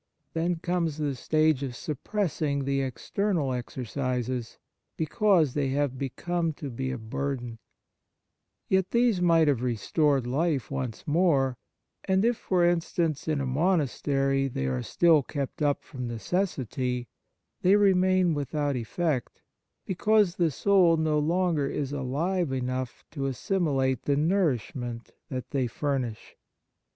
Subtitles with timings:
[0.33, 4.57] Then comes the stage of suppressing the external exercises,
[4.97, 7.59] because they have come to be a bur den*;
[8.67, 11.55] yet these might have restored life once more,
[12.05, 17.07] and if, for instance, in a monastery, they are still kept up from necessity,
[17.61, 19.43] they remain without effect,
[19.85, 25.67] because the soul no longer is alive enough to assimilate the nourish ment that they
[25.67, 26.35] furnish.